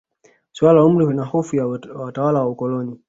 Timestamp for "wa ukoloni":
2.39-2.99